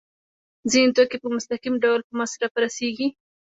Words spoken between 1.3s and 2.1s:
مستقیم ډول